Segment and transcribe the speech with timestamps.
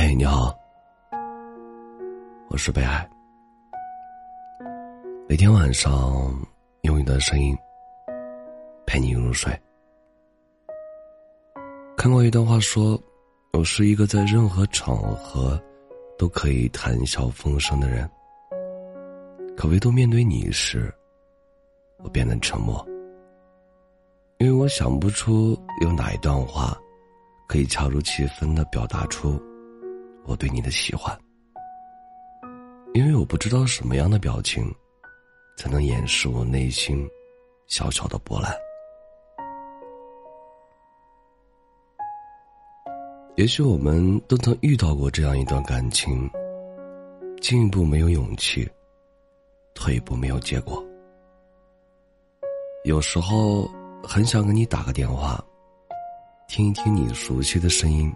[0.00, 0.56] 嘿，你好，
[2.50, 3.10] 我是北海。
[5.28, 5.92] 每天晚上
[6.82, 7.52] 用你的声音
[8.86, 9.52] 陪你入睡。
[11.96, 12.96] 看过一段话，说
[13.52, 15.60] 我是一个在任何场合
[16.16, 18.08] 都可以谈笑风生的人，
[19.56, 20.94] 可唯独面对你时，
[22.04, 22.86] 我变得沉默，
[24.38, 26.78] 因为我想不出有哪一段话
[27.48, 29.36] 可以恰如其分的表达出。
[30.28, 31.18] 我对你的喜欢，
[32.92, 34.70] 因为我不知道什么样的表情，
[35.56, 37.08] 才能掩饰我内心
[37.66, 38.52] 小小的波澜。
[43.36, 46.28] 也许我们都曾遇到过这样一段感情，
[47.40, 48.68] 进一步没有勇气，
[49.74, 50.84] 退一步没有结果。
[52.84, 53.66] 有时候
[54.02, 55.42] 很想给你打个电话，
[56.48, 58.14] 听一听你熟悉的声音。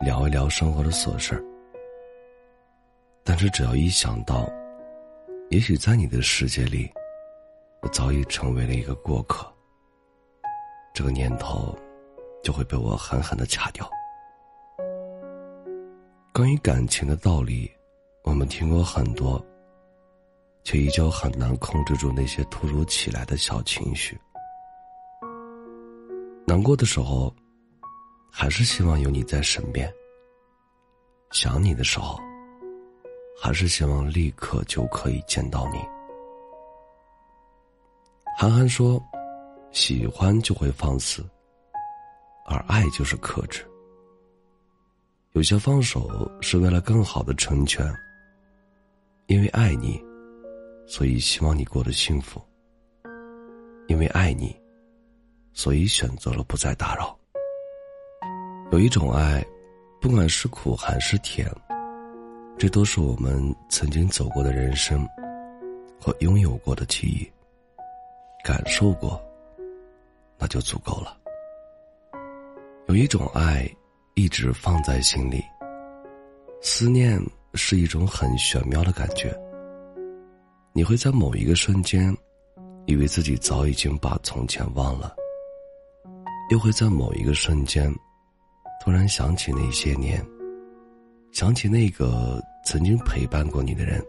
[0.00, 1.44] 聊一聊生活的琐事儿，
[3.22, 4.50] 但是只要一想到，
[5.50, 6.90] 也许在你的世界里，
[7.82, 9.46] 我早已成为了一个过客，
[10.94, 11.78] 这个念头
[12.42, 13.86] 就会被我狠狠的掐掉。
[16.32, 17.70] 关于感情的道理，
[18.24, 19.38] 我们听过很多，
[20.64, 24.18] 却依旧很难控制住那些突如其来的小情绪。
[26.46, 27.30] 难过的时候。
[28.30, 29.92] 还是希望有你在身边。
[31.30, 32.18] 想你的时候，
[33.40, 35.78] 还是希望立刻就可以见到你。
[38.36, 39.02] 韩寒说
[39.70, 41.24] ：“喜欢就会放肆，
[42.46, 43.64] 而爱就是克制。
[45.32, 47.86] 有些放手是为了更好的成全。
[49.26, 50.02] 因为爱你，
[50.86, 52.42] 所以希望你过得幸福。
[53.86, 54.58] 因为爱你，
[55.52, 57.16] 所以选择了不再打扰。”
[58.72, 59.44] 有一种爱，
[60.00, 61.50] 不管是苦还是甜，
[62.56, 65.04] 这都是我们曾经走过的人生，
[65.98, 67.28] 和拥有过的记忆。
[68.44, 69.20] 感受过，
[70.38, 71.18] 那就足够了。
[72.86, 73.68] 有一种爱，
[74.14, 75.42] 一直放在心里。
[76.62, 77.20] 思念
[77.54, 79.36] 是一种很玄妙的感觉。
[80.72, 82.16] 你会在某一个瞬间，
[82.86, 85.12] 以为自己早已经把从前忘了，
[86.50, 87.92] 又会在某一个瞬间。
[88.82, 90.26] 突然想起那些年，
[91.32, 94.02] 想起那个曾经陪伴过你的人，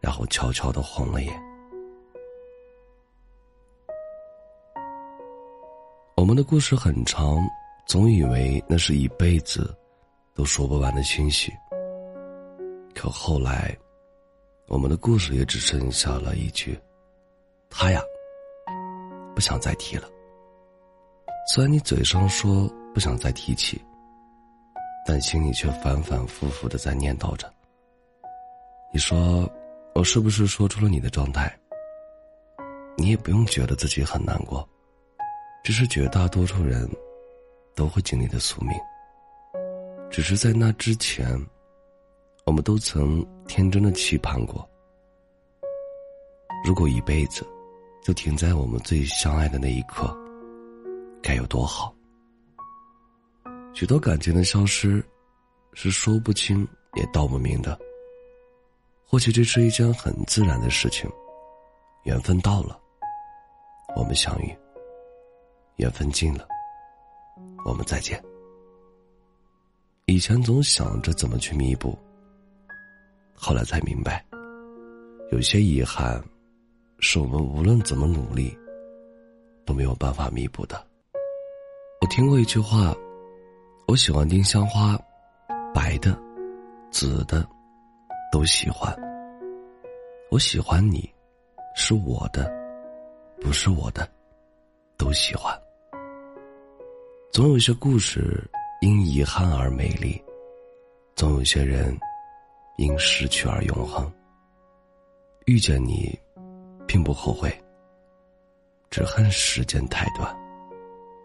[0.00, 1.42] 然后悄悄的红了眼。
[6.16, 7.38] 我们的故事很长，
[7.86, 9.76] 总以为那是一辈子
[10.34, 11.52] 都说不完的欣喜。
[12.94, 13.76] 可后来，
[14.68, 16.78] 我们的故事也只剩下了一句
[17.68, 18.00] ：“他呀，
[19.34, 20.08] 不想再提了。”
[21.52, 22.66] 虽然你嘴上说。
[22.92, 23.80] 不想再提起，
[25.06, 27.52] 但心里却反反复复的在念叨着。
[28.92, 29.48] 你说，
[29.94, 31.56] 我是不是说出了你的状态？
[32.96, 34.68] 你也不用觉得自己很难过，
[35.62, 36.90] 这是绝大多数人
[37.74, 38.74] 都会经历的宿命。
[40.10, 41.26] 只是在那之前，
[42.44, 44.68] 我们都曾天真的期盼过，
[46.66, 47.46] 如果一辈子
[48.02, 50.12] 就停在我们最相爱的那一刻，
[51.22, 51.94] 该有多好。
[53.80, 55.02] 许多感情的消失，
[55.72, 57.80] 是说不清也道不明的。
[59.06, 61.10] 或许这是一件很自然的事情，
[62.04, 62.78] 缘分到了，
[63.96, 64.54] 我们相遇；
[65.76, 66.46] 缘分尽了，
[67.64, 68.22] 我们再见。
[70.04, 71.98] 以前总想着怎么去弥补，
[73.34, 74.22] 后来才明白，
[75.32, 76.22] 有些遗憾，
[76.98, 78.54] 是我们无论怎么努力，
[79.64, 80.86] 都没有办法弥补的。
[82.02, 82.94] 我听过一句话。
[83.90, 84.96] 我喜欢丁香花，
[85.74, 86.16] 白的、
[86.92, 87.44] 紫的，
[88.30, 88.96] 都喜欢。
[90.30, 91.12] 我喜欢你，
[91.74, 92.48] 是我的，
[93.40, 94.08] 不是我的，
[94.96, 95.52] 都喜欢。
[97.32, 98.48] 总有些故事
[98.80, 100.22] 因遗憾而美丽，
[101.16, 101.98] 总有些人
[102.76, 104.08] 因失去而永恒。
[105.46, 106.16] 遇见你，
[106.86, 107.52] 并不后悔，
[108.88, 110.32] 只恨时间太短，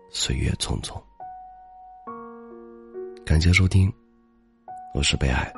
[0.09, 0.99] 岁月匆匆。
[3.25, 3.91] 感谢收听，
[4.93, 5.51] 我是北海。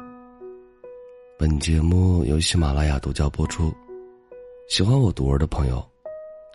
[1.38, 3.76] 本节目由喜马拉雅独家播出。
[4.70, 5.86] 喜欢我读文的朋友，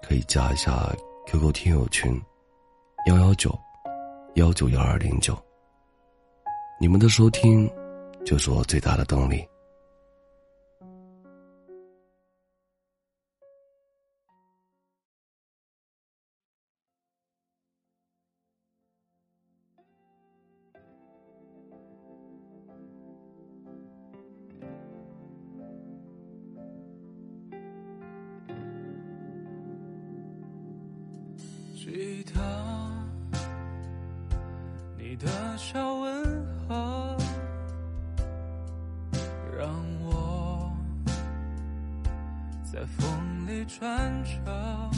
[0.08, 0.90] 可以加一下
[1.26, 2.18] QQ 听友群：
[3.06, 3.54] 幺幺九
[4.36, 5.36] 幺九幺二零九。
[6.80, 7.70] 你们的收听，
[8.24, 9.46] 就是我最大的动力。
[35.12, 35.28] 你的
[35.58, 36.24] 笑温
[36.66, 37.18] 和，
[39.54, 39.68] 让
[40.06, 40.74] 我
[42.64, 44.90] 在风里转着，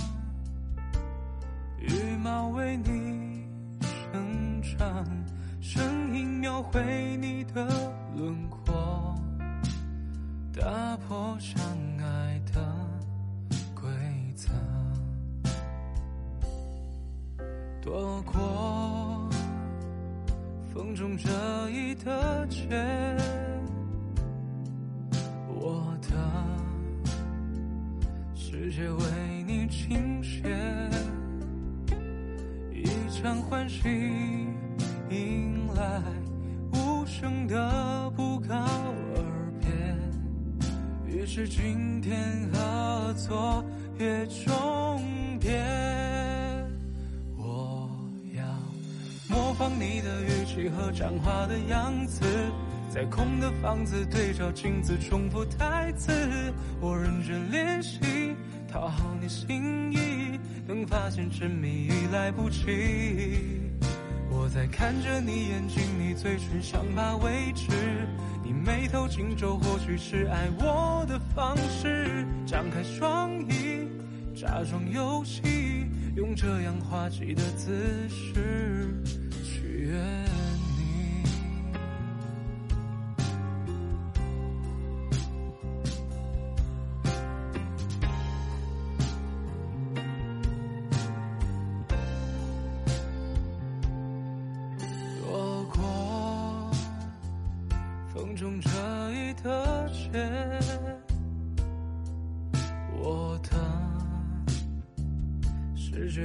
[1.81, 3.44] 羽毛为你
[3.81, 5.05] 生长，
[5.61, 6.81] 声音描绘
[22.02, 23.17] 的箭，
[25.49, 26.08] 我的
[28.35, 29.05] 世界为
[29.46, 30.43] 你倾斜，
[32.73, 33.88] 一场欢喜
[35.11, 36.02] 迎来
[36.73, 38.55] 无声的不告
[39.14, 39.69] 而别，
[41.06, 43.64] 于是今天和昨
[43.99, 45.83] 夜重叠。
[49.55, 52.25] 模仿你的语气和讲话的样子，
[52.91, 56.12] 在空的房子对照镜子重复台词。
[56.81, 58.01] 我认真练习
[58.69, 63.61] 讨好你心意，等发现沉迷已来不及。
[64.29, 67.71] 我在看着你眼睛，你嘴唇想把位置，
[68.43, 72.27] 你眉头紧皱，或许是爱我的方式。
[72.45, 73.87] 张开双翼，
[74.35, 75.87] 假装游戏，
[76.17, 77.71] 用这样滑稽的姿
[78.09, 78.93] 势
[79.84, 81.22] 取悦你。
[95.20, 96.70] 躲过
[98.14, 98.70] 风中折
[99.12, 100.31] 翼的箭，
[102.96, 103.50] 我的
[105.76, 106.22] 世界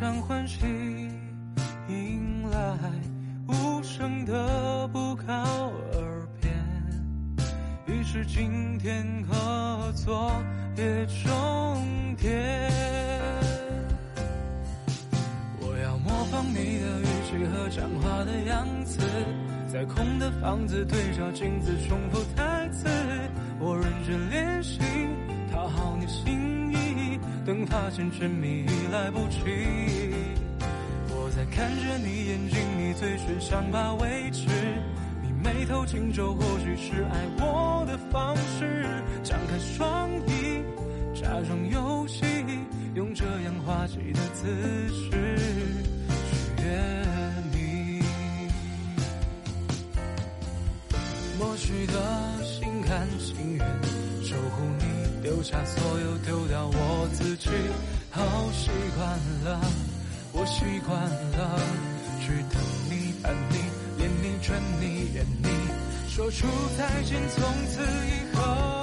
[0.00, 0.64] 一场欢喜
[1.86, 2.78] 迎来
[3.46, 5.34] 无声的不告
[5.92, 6.50] 而别，
[7.86, 10.32] 于是今天和昨
[10.78, 12.32] 夜终点。
[15.60, 19.02] 我要模仿你的语气和讲话的样子，
[19.70, 22.88] 在空的房子对照镜子重复台词。
[23.58, 24.80] 我认真练习
[25.52, 26.89] 讨好你心意，
[27.44, 29.40] 等发现沉迷已来不及。
[31.08, 34.48] 我在看着你眼睛，你嘴唇想把维持，
[35.22, 38.86] 你眉头紧皱，或许是爱我的方式。
[39.22, 40.62] 张开双臂，
[41.14, 42.24] 假装游戏，
[42.94, 44.46] 用这样滑稽的姿
[44.88, 45.10] 势
[46.30, 47.04] 取悦
[47.52, 48.02] 你。
[51.38, 52.39] 默许的
[52.90, 53.64] 心甘情愿，
[54.24, 57.48] 守护你，丢下所有，丢掉我自己。
[58.10, 59.08] 好习惯
[59.44, 59.60] 了，
[60.32, 61.60] 我习惯了，
[62.20, 62.60] 去等
[62.90, 63.58] 你、盼你、
[63.96, 65.48] 恋你、劝你、怨你，
[66.08, 68.79] 说出再见，从此以后。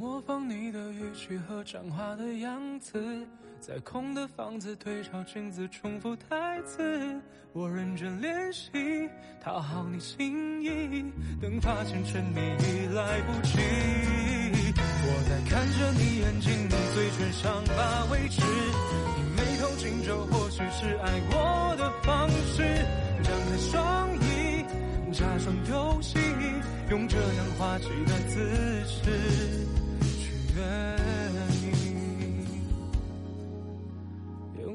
[0.00, 2.98] 模仿你的语气和讲话的样子，
[3.60, 7.20] 在空的房子对照镜子重复台词。
[7.52, 8.70] 我认真练习
[9.44, 11.04] 讨好你心意，
[11.38, 13.58] 等发现沉迷已来不及。
[14.72, 22.26] 我在看着你眼睛，你嘴唇想把维持，你眉头紧皱，或许是爱我的方
[22.56, 22.64] 式。
[23.22, 24.64] 张开双翼，
[25.12, 26.18] 假装游戏，
[26.88, 28.40] 用这样滑稽的姿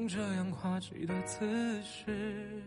[0.08, 2.62] 这样滑稽的姿势。